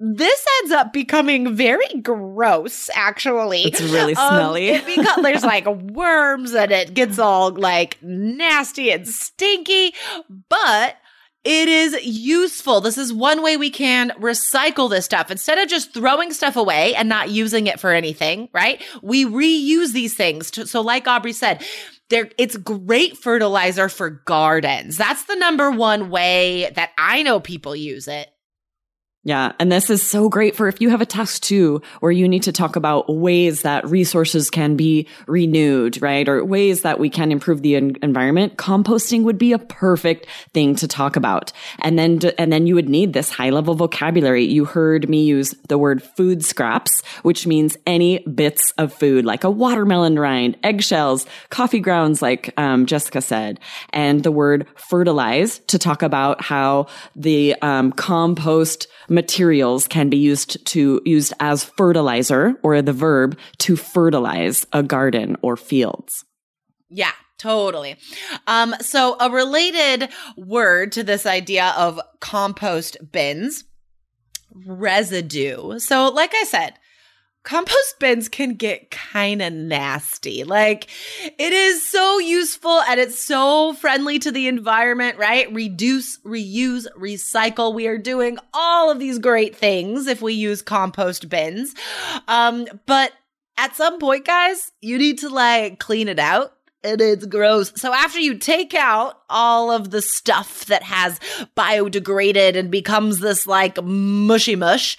this 0.00 0.46
ends 0.60 0.72
up 0.72 0.92
becoming 0.92 1.54
very 1.54 1.88
gross 2.02 2.88
actually 2.94 3.62
it's 3.62 3.80
really 3.80 4.14
smelly 4.14 4.70
um, 4.70 4.84
because 4.96 5.22
there's 5.22 5.44
like 5.44 5.66
worms 5.92 6.52
and 6.54 6.70
it 6.70 6.94
gets 6.94 7.18
all 7.18 7.50
like 7.50 7.98
nasty 8.02 8.90
and 8.90 9.08
stinky 9.08 9.92
but 10.48 10.96
it 11.44 11.68
is 11.68 11.96
useful. 12.04 12.80
This 12.82 12.98
is 12.98 13.10
one 13.12 13.42
way 13.42 13.56
we 13.56 13.70
can 13.70 14.10
recycle 14.20 14.90
this 14.90 15.06
stuff. 15.06 15.30
Instead 15.30 15.56
of 15.56 15.68
just 15.68 15.94
throwing 15.94 16.32
stuff 16.32 16.56
away 16.56 16.94
and 16.94 17.08
not 17.08 17.30
using 17.30 17.68
it 17.68 17.80
for 17.80 17.92
anything, 17.92 18.48
right? 18.52 18.82
We 19.02 19.24
reuse 19.24 19.92
these 19.92 20.14
things. 20.14 20.50
To, 20.52 20.66
so 20.66 20.80
like 20.80 21.06
Aubrey 21.06 21.32
said, 21.32 21.64
there, 22.10 22.28
it's 22.36 22.56
great 22.56 23.16
fertilizer 23.16 23.88
for 23.88 24.10
gardens. 24.10 24.98
That's 24.98 25.24
the 25.24 25.36
number 25.36 25.70
one 25.70 26.10
way 26.10 26.70
that 26.74 26.90
I 26.98 27.22
know 27.22 27.40
people 27.40 27.76
use 27.76 28.08
it. 28.08 28.28
Yeah. 29.28 29.52
And 29.58 29.70
this 29.70 29.90
is 29.90 30.02
so 30.02 30.30
great 30.30 30.56
for 30.56 30.68
if 30.68 30.80
you 30.80 30.88
have 30.88 31.02
a 31.02 31.06
task 31.06 31.42
too, 31.42 31.82
where 32.00 32.10
you 32.10 32.26
need 32.26 32.44
to 32.44 32.50
talk 32.50 32.76
about 32.76 33.14
ways 33.14 33.60
that 33.60 33.86
resources 33.86 34.48
can 34.48 34.74
be 34.74 35.06
renewed, 35.26 36.00
right? 36.00 36.26
Or 36.26 36.42
ways 36.42 36.80
that 36.80 36.98
we 36.98 37.10
can 37.10 37.30
improve 37.30 37.60
the 37.60 37.74
environment. 37.74 38.56
Composting 38.56 39.24
would 39.24 39.36
be 39.36 39.52
a 39.52 39.58
perfect 39.58 40.28
thing 40.54 40.76
to 40.76 40.88
talk 40.88 41.16
about. 41.16 41.52
And 41.80 41.98
then, 41.98 42.20
and 42.38 42.50
then 42.50 42.66
you 42.66 42.74
would 42.74 42.88
need 42.88 43.12
this 43.12 43.28
high 43.28 43.50
level 43.50 43.74
vocabulary. 43.74 44.46
You 44.46 44.64
heard 44.64 45.10
me 45.10 45.24
use 45.24 45.54
the 45.68 45.76
word 45.76 46.02
food 46.02 46.42
scraps, 46.42 47.02
which 47.20 47.46
means 47.46 47.76
any 47.86 48.20
bits 48.20 48.70
of 48.78 48.94
food, 48.94 49.26
like 49.26 49.44
a 49.44 49.50
watermelon 49.50 50.18
rind, 50.18 50.56
eggshells, 50.62 51.26
coffee 51.50 51.80
grounds, 51.80 52.22
like 52.22 52.54
um, 52.56 52.86
Jessica 52.86 53.20
said, 53.20 53.60
and 53.90 54.22
the 54.22 54.32
word 54.32 54.66
fertilize 54.76 55.58
to 55.66 55.78
talk 55.78 56.02
about 56.02 56.40
how 56.40 56.86
the 57.14 57.54
um, 57.60 57.92
compost 57.92 58.86
materials 59.22 59.88
can 59.88 60.08
be 60.08 60.16
used 60.16 60.64
to 60.66 61.00
used 61.04 61.32
as 61.40 61.64
fertilizer 61.64 62.54
or 62.62 62.80
the 62.82 62.92
verb 62.92 63.36
to 63.58 63.74
fertilize 63.74 64.64
a 64.72 64.82
garden 64.82 65.36
or 65.42 65.56
fields. 65.56 66.24
Yeah, 66.88 67.16
Totally. 67.38 67.96
Um, 68.48 68.74
so 68.80 69.16
a 69.20 69.30
related 69.30 70.08
word 70.36 70.90
to 70.92 71.04
this 71.04 71.24
idea 71.24 71.72
of 71.76 72.00
compost 72.18 72.96
bins, 73.12 73.62
residue. 74.66 75.78
So, 75.78 76.08
like 76.08 76.34
I 76.34 76.42
said, 76.42 76.74
compost 77.44 77.98
bins 77.98 78.28
can 78.28 78.54
get 78.54 78.90
kind 78.90 79.40
of 79.40 79.52
nasty. 79.52 80.44
Like 80.44 80.88
it 81.24 81.52
is 81.52 81.86
so 81.86 82.18
useful 82.18 82.80
and 82.82 83.00
it's 83.00 83.20
so 83.20 83.72
friendly 83.74 84.18
to 84.18 84.30
the 84.30 84.48
environment, 84.48 85.18
right? 85.18 85.52
Reduce, 85.52 86.18
reuse, 86.18 86.86
recycle. 86.96 87.74
We 87.74 87.86
are 87.86 87.98
doing 87.98 88.38
all 88.52 88.90
of 88.90 88.98
these 88.98 89.18
great 89.18 89.56
things 89.56 90.06
if 90.06 90.20
we 90.20 90.34
use 90.34 90.62
compost 90.62 91.28
bins. 91.28 91.74
Um, 92.26 92.66
but 92.86 93.12
at 93.56 93.74
some 93.74 93.98
point, 93.98 94.24
guys, 94.24 94.70
you 94.80 94.98
need 94.98 95.18
to 95.18 95.28
like 95.28 95.78
clean 95.78 96.08
it 96.08 96.18
out 96.18 96.57
and 96.84 97.00
it's 97.00 97.26
gross. 97.26 97.72
So 97.76 97.92
after 97.92 98.18
you 98.18 98.38
take 98.38 98.74
out 98.74 99.20
all 99.28 99.70
of 99.70 99.90
the 99.90 100.00
stuff 100.00 100.66
that 100.66 100.82
has 100.82 101.18
biodegraded 101.56 102.56
and 102.56 102.70
becomes 102.70 103.20
this 103.20 103.46
like 103.46 103.82
mushy 103.82 104.56
mush, 104.56 104.96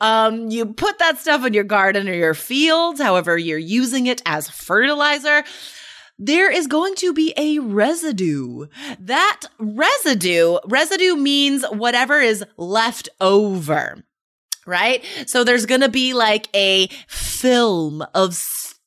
um, 0.00 0.50
you 0.50 0.66
put 0.66 0.98
that 0.98 1.18
stuff 1.18 1.44
in 1.44 1.54
your 1.54 1.64
garden 1.64 2.08
or 2.08 2.14
your 2.14 2.34
fields, 2.34 3.00
however 3.00 3.38
you're 3.38 3.58
using 3.58 4.06
it 4.06 4.22
as 4.26 4.48
fertilizer 4.48 5.44
there 6.22 6.52
is 6.52 6.66
going 6.66 6.94
to 6.96 7.14
be 7.14 7.32
a 7.38 7.58
residue. 7.60 8.66
That 9.00 9.40
residue, 9.58 10.58
residue 10.66 11.16
means 11.16 11.64
whatever 11.64 12.20
is 12.20 12.44
left 12.58 13.08
over, 13.22 14.04
right? 14.66 15.02
So 15.24 15.44
there's 15.44 15.64
going 15.64 15.80
to 15.80 15.88
be 15.88 16.12
like 16.12 16.48
a 16.54 16.88
film 17.08 18.04
of 18.14 18.34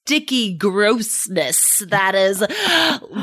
sticky 0.05 0.53
grossness 0.57 1.81
that 1.88 2.13
is 2.13 2.45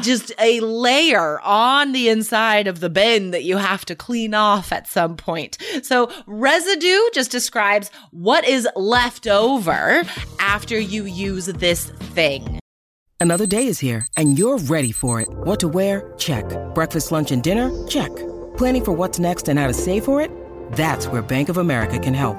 just 0.00 0.32
a 0.38 0.60
layer 0.60 1.38
on 1.42 1.92
the 1.92 2.08
inside 2.08 2.66
of 2.66 2.80
the 2.80 2.88
bin 2.88 3.32
that 3.32 3.44
you 3.44 3.58
have 3.58 3.84
to 3.84 3.94
clean 3.94 4.32
off 4.32 4.72
at 4.72 4.86
some 4.88 5.14
point. 5.14 5.58
So 5.82 6.10
residue 6.26 6.98
just 7.12 7.30
describes 7.30 7.90
what 8.12 8.46
is 8.48 8.66
left 8.76 9.26
over 9.26 10.04
after 10.38 10.78
you 10.78 11.04
use 11.04 11.46
this 11.46 11.90
thing. 12.14 12.58
Another 13.20 13.46
day 13.46 13.66
is 13.66 13.78
here 13.78 14.06
and 14.16 14.38
you're 14.38 14.56
ready 14.56 14.92
for 14.92 15.20
it. 15.20 15.28
What 15.30 15.60
to 15.60 15.68
wear? 15.68 16.14
Check. 16.16 16.44
Breakfast, 16.74 17.12
lunch, 17.12 17.30
and 17.30 17.42
dinner? 17.42 17.70
Check. 17.88 18.14
Planning 18.56 18.84
for 18.84 18.92
what's 18.92 19.18
next 19.18 19.48
and 19.48 19.58
how 19.58 19.66
to 19.66 19.74
save 19.74 20.06
for 20.06 20.22
it? 20.22 20.30
That's 20.72 21.06
where 21.08 21.20
Bank 21.20 21.50
of 21.50 21.58
America 21.58 21.98
can 21.98 22.14
help. 22.14 22.38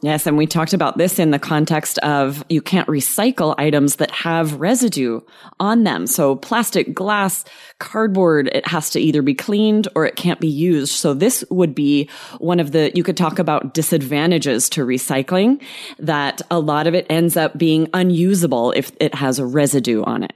Yes, 0.00 0.28
and 0.28 0.36
we 0.36 0.46
talked 0.46 0.74
about 0.74 0.96
this 0.96 1.18
in 1.18 1.32
the 1.32 1.40
context 1.40 1.98
of 1.98 2.44
you 2.48 2.62
can't 2.62 2.86
recycle 2.86 3.56
items 3.58 3.96
that 3.96 4.12
have 4.12 4.60
residue 4.60 5.20
on 5.58 5.82
them. 5.82 6.06
So 6.06 6.36
plastic, 6.36 6.94
glass, 6.94 7.44
cardboard, 7.80 8.46
it 8.46 8.64
has 8.64 8.90
to 8.90 9.00
either 9.00 9.22
be 9.22 9.34
cleaned 9.34 9.88
or 9.96 10.06
it 10.06 10.14
can't 10.14 10.38
be 10.38 10.46
used. 10.46 10.92
So 10.92 11.14
this 11.14 11.44
would 11.50 11.74
be 11.74 12.08
one 12.38 12.60
of 12.60 12.70
the, 12.70 12.92
you 12.94 13.02
could 13.02 13.16
talk 13.16 13.40
about 13.40 13.74
disadvantages 13.74 14.68
to 14.70 14.86
recycling 14.86 15.60
that 15.98 16.42
a 16.48 16.60
lot 16.60 16.86
of 16.86 16.94
it 16.94 17.06
ends 17.10 17.36
up 17.36 17.58
being 17.58 17.90
unusable 17.92 18.70
if 18.76 18.92
it 19.00 19.16
has 19.16 19.40
a 19.40 19.46
residue 19.46 20.04
on 20.04 20.22
it. 20.22 20.32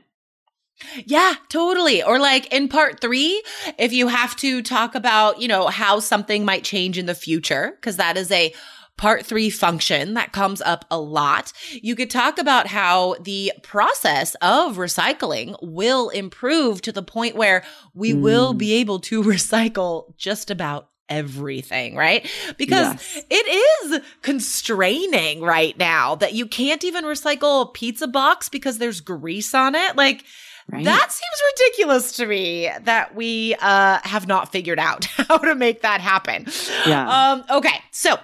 Yeah, 1.07 1.35
totally. 1.50 2.02
Or 2.02 2.19
like 2.19 2.52
in 2.52 2.66
part 2.66 3.00
three, 3.00 3.40
if 3.78 3.92
you 3.92 4.09
have 4.09 4.35
to 4.37 4.61
talk 4.61 4.97
about, 4.97 5.40
you 5.40 5.47
know, 5.47 5.69
how 5.69 6.00
something 6.00 6.45
might 6.45 6.64
change 6.64 6.99
in 6.99 7.07
the 7.07 7.14
future, 7.14 7.75
because 7.76 7.99
that 7.99 8.16
is 8.16 8.33
a 8.33 8.52
part 8.96 9.26
three 9.26 9.50
function 9.50 10.14
that 10.14 10.32
comes 10.32 10.61
up 10.62 10.84
a 10.90 10.99
lot. 10.99 11.52
You 11.72 11.96
could 11.96 12.11
talk 12.11 12.38
about 12.38 12.68
how 12.68 13.16
the 13.20 13.52
process 13.62 14.34
of 14.37 14.76
recycling 14.76 15.56
will 15.62 16.08
improve 16.11 16.82
to 16.82 16.92
the 16.92 17.02
point 17.02 17.37
where 17.37 17.64
we 17.94 18.12
mm. 18.12 18.20
will 18.20 18.54
be 18.54 18.75
able 18.75 19.00
to 19.00 19.22
recycle 19.22 20.16
just 20.16 20.50
about 20.50 20.88
everything, 21.08 21.94
right? 21.94 22.26
Because 22.56 22.94
yes. 22.94 23.25
it 23.28 23.92
is 23.94 24.00
constraining 24.22 25.42
right 25.42 25.76
now 25.76 26.14
that 26.16 26.32
you 26.32 26.46
can't 26.46 26.84
even 26.84 27.04
recycle 27.04 27.62
a 27.62 27.66
pizza 27.66 28.06
box 28.06 28.49
because 28.49 28.78
there's 28.78 29.00
grease 29.00 29.54
on 29.54 29.75
it. 29.75 29.96
Like, 29.96 30.25
Right. 30.70 30.84
That 30.84 31.11
seems 31.11 31.42
ridiculous 31.54 32.12
to 32.16 32.26
me 32.26 32.70
that 32.84 33.16
we 33.16 33.56
uh, 33.61 33.99
have 34.04 34.28
not 34.28 34.52
figured 34.52 34.78
out 34.78 35.04
how 35.28 35.38
to 35.38 35.54
make 35.56 35.82
that 35.82 36.00
happen. 36.00 36.46
Yeah. 36.87 37.32
Um, 37.32 37.44
okay. 37.50 37.80
So 37.90 38.16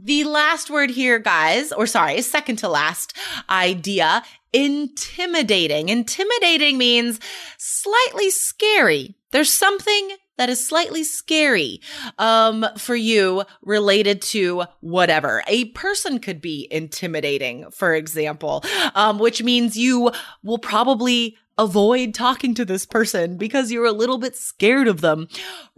the 0.00 0.24
last 0.24 0.70
word 0.70 0.90
here, 0.90 1.18
guys, 1.18 1.72
or 1.72 1.86
sorry, 1.86 2.20
second 2.22 2.56
to 2.56 2.68
last 2.68 3.16
idea 3.48 4.22
intimidating. 4.52 5.88
Intimidating 5.88 6.78
means 6.78 7.20
slightly 7.58 8.30
scary. 8.30 9.16
There's 9.32 9.52
something 9.52 10.10
that 10.36 10.48
is 10.48 10.66
slightly 10.66 11.04
scary 11.04 11.80
um, 12.18 12.66
for 12.76 12.96
you 12.96 13.44
related 13.62 14.22
to 14.22 14.64
whatever. 14.80 15.42
A 15.46 15.66
person 15.66 16.18
could 16.18 16.40
be 16.40 16.68
intimidating, 16.70 17.70
for 17.70 17.94
example, 17.94 18.64
um, 18.94 19.18
which 19.18 19.42
means 19.42 19.76
you 19.76 20.10
will 20.42 20.58
probably 20.58 21.36
avoid 21.56 22.14
talking 22.14 22.54
to 22.54 22.64
this 22.64 22.86
person 22.86 23.36
because 23.36 23.70
you're 23.70 23.84
a 23.84 23.92
little 23.92 24.18
bit 24.18 24.36
scared 24.36 24.88
of 24.88 25.00
them. 25.00 25.28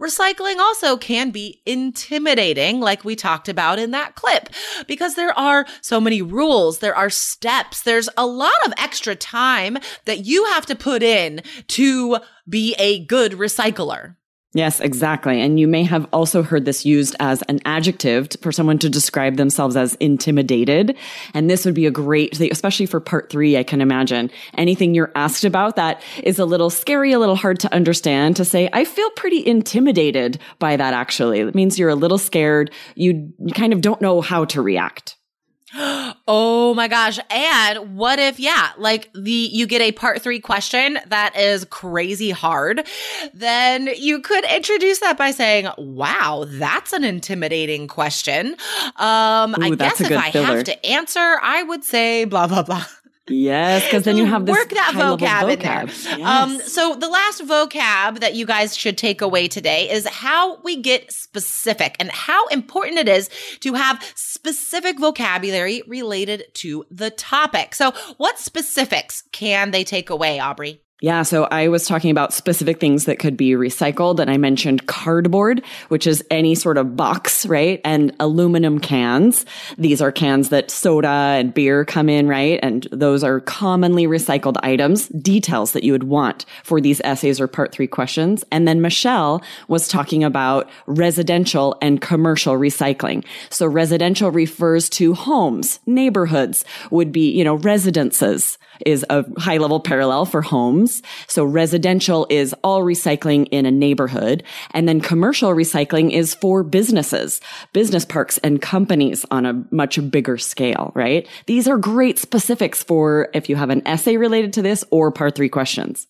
Recycling 0.01 0.57
also 0.57 0.97
can 0.97 1.31
be 1.31 1.61
intimidating, 1.65 2.79
like 2.79 3.03
we 3.03 3.15
talked 3.15 3.47
about 3.49 3.79
in 3.79 3.91
that 3.91 4.15
clip, 4.15 4.49
because 4.87 5.15
there 5.15 5.37
are 5.37 5.65
so 5.81 5.99
many 5.99 6.21
rules, 6.21 6.79
there 6.79 6.95
are 6.95 7.09
steps, 7.09 7.81
there's 7.81 8.09
a 8.17 8.25
lot 8.25 8.65
of 8.65 8.73
extra 8.77 9.15
time 9.15 9.77
that 10.05 10.25
you 10.25 10.45
have 10.45 10.65
to 10.65 10.75
put 10.75 11.03
in 11.03 11.41
to 11.67 12.17
be 12.47 12.75
a 12.77 13.05
good 13.05 13.33
recycler. 13.33 14.15
Yes, 14.57 14.79
exactly. 14.79 15.39
And 15.39 15.59
you 15.59 15.67
may 15.67 15.83
have 15.83 16.07
also 16.11 16.41
heard 16.41 16.65
this 16.65 16.83
used 16.83 17.15
as 17.19 17.43
an 17.43 17.59
adjective 17.63 18.29
for 18.41 18.51
someone 18.51 18.79
to 18.79 18.89
describe 18.89 19.37
themselves 19.37 19.75
as 19.75 19.93
intimidated. 19.99 20.97
And 21.35 21.47
this 21.47 21.63
would 21.63 21.75
be 21.75 21.85
a 21.85 21.91
great 21.91 22.35
thing, 22.35 22.49
especially 22.51 22.87
for 22.87 22.99
part 22.99 23.29
three, 23.29 23.55
I 23.55 23.61
can 23.61 23.81
imagine. 23.81 24.31
Anything 24.55 24.95
you're 24.95 25.11
asked 25.13 25.43
about 25.43 25.75
that 25.75 26.01
is 26.23 26.39
a 26.39 26.45
little 26.45 26.71
scary, 26.71 27.11
a 27.11 27.19
little 27.19 27.35
hard 27.35 27.59
to 27.59 27.71
understand 27.71 28.35
to 28.37 28.45
say, 28.45 28.67
I 28.73 28.83
feel 28.83 29.11
pretty 29.11 29.45
intimidated 29.45 30.39
by 30.57 30.75
that 30.75 30.91
actually. 30.91 31.41
It 31.41 31.53
means 31.53 31.77
you're 31.77 31.89
a 31.89 31.95
little 31.95 32.17
scared. 32.17 32.71
You, 32.95 33.31
you 33.37 33.53
kind 33.53 33.73
of 33.73 33.81
don't 33.81 34.01
know 34.01 34.21
how 34.21 34.45
to 34.45 34.61
react. 34.63 35.17
Oh, 35.77 36.16
Oh 36.29 36.73
my 36.73 36.89
gosh. 36.89 37.19
And 37.29 37.95
what 37.95 38.19
if, 38.19 38.37
yeah, 38.37 38.71
like 38.77 39.09
the, 39.13 39.31
you 39.31 39.65
get 39.65 39.81
a 39.81 39.93
part 39.93 40.21
three 40.21 40.41
question 40.41 40.99
that 41.07 41.37
is 41.37 41.63
crazy 41.65 42.31
hard, 42.31 42.85
then 43.33 43.87
you 43.95 44.19
could 44.19 44.43
introduce 44.43 44.99
that 44.99 45.17
by 45.17 45.31
saying, 45.31 45.69
wow, 45.77 46.45
that's 46.45 46.91
an 46.91 47.05
intimidating 47.05 47.87
question. 47.87 48.57
Um, 48.97 49.55
Ooh, 49.57 49.63
I 49.63 49.75
guess 49.75 50.01
if 50.01 50.11
I 50.11 50.31
filler. 50.31 50.45
have 50.45 50.63
to 50.65 50.85
answer, 50.85 51.39
I 51.41 51.63
would 51.63 51.85
say 51.85 52.25
blah, 52.25 52.47
blah, 52.47 52.63
blah. 52.63 52.83
Yes, 53.29 53.83
because 53.83 54.03
then 54.03 54.17
you 54.17 54.25
have 54.25 54.45
this 54.45 54.55
work 54.55 54.69
that 54.69 54.93
high-level 54.93 55.17
vocab, 55.17 55.53
in 55.53 55.59
there. 55.59 55.85
vocab. 55.85 56.23
Um, 56.23 56.59
so 56.61 56.95
the 56.95 57.09
last 57.09 57.41
vocab 57.45 58.19
that 58.19 58.35
you 58.35 58.45
guys 58.45 58.75
should 58.75 58.97
take 58.97 59.21
away 59.21 59.47
today 59.47 59.89
is 59.89 60.07
how 60.07 60.61
we 60.61 60.81
get 60.81 61.11
specific 61.11 61.95
and 61.99 62.11
how 62.11 62.47
important 62.47 62.99
it 62.99 63.09
is 63.09 63.29
to 63.61 63.73
have 63.73 64.03
specific 64.15 64.99
vocabulary 64.99 65.83
related 65.87 66.45
to 66.55 66.85
the 66.89 67.09
topic. 67.09 67.75
So, 67.75 67.91
what 68.17 68.39
specifics 68.39 69.23
can 69.31 69.71
they 69.71 69.83
take 69.83 70.09
away, 70.09 70.39
Aubrey? 70.39 70.81
Yeah, 70.99 71.21
so 71.21 71.43
I 71.51 71.67
was 71.67 71.85
talking 71.85 72.09
about 72.09 72.33
specific 72.33 72.79
things 72.79 73.05
that 73.05 73.19
could 73.19 73.37
be 73.37 73.51
recycled, 73.51 74.19
and 74.19 74.31
I 74.31 74.37
mentioned 74.37 74.87
cardboard, 74.87 75.61
which 75.89 76.07
is 76.07 76.23
any 76.31 76.55
sort 76.55 76.79
of 76.79 76.95
box, 76.95 77.45
right? 77.45 77.79
And 77.85 78.15
aluminum 78.19 78.79
cans. 78.79 79.45
These 79.77 80.01
are 80.01 80.11
cans 80.11 80.49
that 80.49 80.71
soda 80.71 81.07
and 81.07 81.53
beer 81.53 81.85
come 81.85 82.09
in, 82.09 82.27
right? 82.27 82.59
And 82.63 82.87
those 82.91 83.23
are 83.23 83.41
commonly 83.41 84.07
recycled 84.07 84.57
items, 84.63 85.07
details 85.09 85.73
that 85.73 85.83
you 85.83 85.91
would 85.91 86.05
want 86.05 86.47
for 86.63 86.81
these 86.81 86.99
essays 87.03 87.39
or 87.39 87.47
part 87.47 87.71
three 87.71 87.85
questions. 87.85 88.43
And 88.51 88.67
then 88.67 88.81
Michelle 88.81 89.43
was 89.67 89.87
talking 89.87 90.23
about 90.23 90.67
residential 90.87 91.77
and 91.79 92.01
commercial 92.01 92.55
recycling. 92.55 93.23
So 93.51 93.67
residential 93.67 94.31
refers 94.31 94.89
to 94.89 95.13
homes, 95.13 95.79
neighborhoods 95.85 96.65
would 96.89 97.11
be, 97.11 97.29
you 97.29 97.43
know, 97.43 97.53
residences 97.53 98.57
is 98.85 99.05
a 99.09 99.25
high 99.39 99.57
level 99.57 99.79
parallel 99.79 100.25
for 100.25 100.41
homes. 100.41 101.01
So 101.27 101.43
residential 101.43 102.27
is 102.29 102.53
all 102.63 102.81
recycling 102.81 103.47
in 103.51 103.65
a 103.65 103.71
neighborhood. 103.71 104.43
And 104.71 104.87
then 104.87 105.01
commercial 105.01 105.51
recycling 105.51 106.11
is 106.11 106.33
for 106.33 106.63
businesses, 106.63 107.41
business 107.73 108.05
parks 108.05 108.37
and 108.39 108.61
companies 108.61 109.25
on 109.31 109.45
a 109.45 109.63
much 109.71 109.99
bigger 110.11 110.37
scale, 110.37 110.91
right? 110.95 111.27
These 111.45 111.67
are 111.67 111.77
great 111.77 112.19
specifics 112.19 112.83
for 112.83 113.29
if 113.33 113.49
you 113.49 113.55
have 113.55 113.69
an 113.69 113.87
essay 113.87 114.17
related 114.17 114.53
to 114.53 114.61
this 114.61 114.83
or 114.91 115.11
part 115.11 115.35
three 115.35 115.49
questions. 115.49 116.07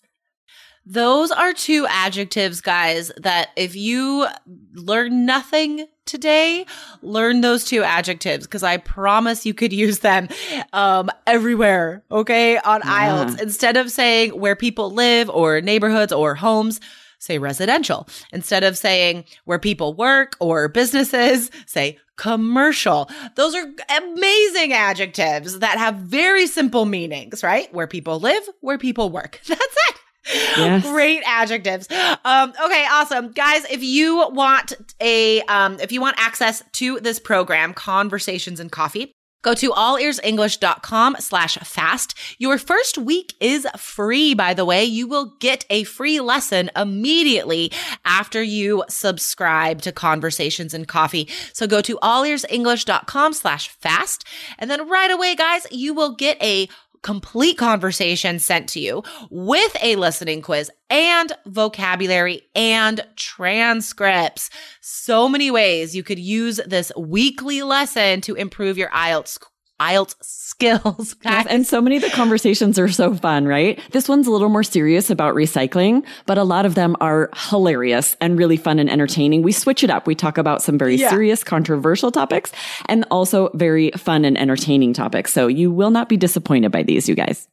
Those 0.90 1.32
are 1.32 1.52
two 1.52 1.86
adjectives, 1.90 2.62
guys, 2.62 3.12
that 3.18 3.50
if 3.58 3.76
you 3.76 4.26
learn 4.74 5.26
nothing 5.26 5.86
today, 6.06 6.66
learn 7.02 7.42
those 7.42 7.66
two 7.66 7.84
adjectives 7.84 8.48
because 8.48 8.64
I 8.64 8.78
promise 8.78 9.46
you 9.46 9.54
could 9.54 9.74
use 9.74 10.00
them 10.00 10.30
um, 10.72 11.10
everywhere, 11.26 12.06
okay, 12.10 12.58
on 12.60 12.82
IELTS. 12.84 13.42
Instead 13.42 13.76
of 13.76 13.92
saying 13.92 14.32
where 14.32 14.56
people 14.56 14.90
live 14.92 15.30
or 15.30 15.60
neighborhoods 15.60 16.14
or 16.14 16.36
homes, 16.36 16.80
say 17.20 17.38
residential. 17.38 18.08
Instead 18.32 18.64
of 18.64 18.78
saying 18.78 19.26
where 19.44 19.60
people 19.60 19.94
work 19.94 20.38
or 20.40 20.70
businesses, 20.70 21.52
say 21.66 21.98
commercial. 22.16 23.10
Those 23.36 23.56
are 23.56 23.66
amazing 23.98 24.72
adjectives 24.72 25.60
that 25.60 25.78
have 25.78 25.96
very 25.96 26.48
simple 26.48 26.86
meanings, 26.86 27.44
right? 27.44 27.72
Where 27.74 27.88
people 27.88 28.22
live, 28.22 28.44
where 28.62 28.78
people 28.78 29.10
work. 29.10 29.42
That's 29.48 29.62
it. 29.90 29.97
Yes. 30.34 30.84
Great 30.92 31.24
adjectives. 31.26 31.88
Um, 32.24 32.54
okay, 32.64 32.86
awesome. 32.90 33.32
Guys, 33.32 33.66
if 33.70 33.84
you 33.84 34.30
want 34.30 34.74
a 35.02 35.42
um, 35.44 35.80
if 35.80 35.92
you 35.92 36.02
want 36.02 36.16
access 36.20 36.64
to 36.74 37.00
this 37.00 37.20
program, 37.20 37.74
Conversations 37.74 38.60
and 38.60 38.72
Coffee, 38.72 39.14
Go 39.44 39.54
to 39.54 39.70
allearsenglish.com 39.72 41.18
slash 41.20 41.58
fast. 41.60 42.16
Your 42.40 42.58
first 42.58 42.98
week 42.98 43.34
is 43.40 43.68
free, 43.78 44.34
by 44.34 44.54
the 44.54 44.66
way. 44.66 44.84
You 44.84 45.08
will 45.08 45.38
get 45.40 45.64
a 45.70 45.84
free 45.84 46.20
lesson 46.20 46.72
immediately 46.76 47.72
after 48.04 48.42
you 48.42 48.84
subscribe 48.90 49.82
to 49.84 49.92
Conversations 49.92 50.74
and 50.74 50.88
Coffee. 50.88 51.30
So 51.54 51.68
go 51.68 51.82
to 51.82 51.98
allearsenglish.com 52.02 53.34
slash 53.34 53.70
fast. 53.70 54.26
And 54.58 54.72
then 54.72 54.90
right 54.90 55.12
away, 55.12 55.36
guys, 55.36 55.68
you 55.72 55.94
will 55.94 56.16
get 56.16 56.42
a 56.44 56.68
complete 57.08 57.58
conversation 57.58 58.38
sent 58.38 58.68
to 58.68 58.82
you 58.82 59.02
with 59.30 59.78
a 59.82 59.96
listening 59.96 60.42
quiz 60.42 60.70
and 60.90 61.32
vocabulary 61.46 62.42
and 62.54 63.00
transcripts. 63.16 64.50
So 64.82 65.30
many 65.30 65.50
ways 65.50 65.96
you 65.96 66.04
could 66.04 66.20
use 66.20 66.60
this 66.66 66.92
weekly 66.98 67.62
lesson 67.62 68.20
to 68.20 68.36
improve 68.36 68.78
your 68.78 68.90
IELTS 68.90 69.40
IELTS 69.80 70.16
skills. 70.22 71.16
Yes, 71.24 71.46
and 71.50 71.66
so 71.68 71.80
many 71.82 71.98
of 71.98 72.02
the 72.02 72.10
conversations 72.10 72.80
are 72.80 72.88
so 72.90 73.14
fun, 73.14 73.46
right? 73.46 73.80
This 73.92 74.10
one's 74.10 74.26
a 74.28 74.32
little 74.32 74.50
more 74.50 74.64
serious 74.64 75.10
about 75.10 75.36
recycling, 75.36 76.04
but 76.26 76.38
a 76.38 76.44
lot 76.44 76.66
of 76.66 76.76
them 76.76 76.96
are 77.00 77.30
hilarious 77.36 78.16
and 78.20 78.38
really 78.38 78.58
fun 78.58 78.80
and 78.80 78.90
entertaining. 78.90 79.44
We 79.44 79.52
switch 79.52 79.84
it 79.84 79.90
up. 79.90 80.08
We 80.08 80.16
talk 80.16 80.38
about 80.38 80.62
some 80.64 80.78
very 80.78 80.96
Yeah. 80.96 81.10
serious, 81.10 81.44
controversial 81.44 82.12
topics 82.12 82.52
and 82.88 83.06
also 83.12 83.52
very 83.54 83.92
fun 83.92 84.26
and 84.26 84.38
entertaining 84.38 84.94
topics. 84.94 85.32
So 85.32 85.48
you 85.48 85.72
will 85.72 85.92
not 85.92 86.10
be 86.10 86.18
disappointed 86.18 86.72
by 86.72 86.84
these, 86.84 87.08
you 87.08 87.16
guys. 87.16 87.48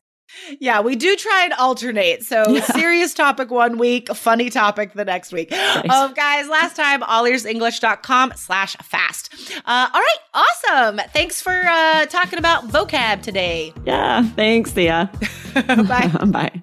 Yeah, 0.58 0.80
we 0.80 0.96
do 0.96 1.16
try 1.16 1.44
and 1.44 1.52
alternate. 1.54 2.24
So 2.24 2.58
serious 2.60 3.14
topic 3.14 3.50
one 3.50 3.78
week, 3.78 4.08
funny 4.14 4.50
topic 4.50 4.92
the 4.94 5.04
next 5.04 5.32
week. 5.32 5.52
Um, 5.52 6.14
guys, 6.14 6.48
last 6.48 6.76
time, 6.76 7.00
allearsenglish.com 7.02 8.32
slash 8.36 8.76
fast. 8.76 9.32
Uh, 9.64 9.88
all 9.92 10.00
right, 10.00 10.18
awesome. 10.34 11.00
Thanks 11.12 11.40
for 11.40 11.52
uh, 11.52 12.06
talking 12.06 12.38
about 12.38 12.68
vocab 12.68 13.22
today. 13.22 13.72
Yeah. 13.84 14.22
Thanks, 14.22 14.72
Thea. 14.72 15.10
Bye. 15.54 16.08
Bye. 16.26 16.62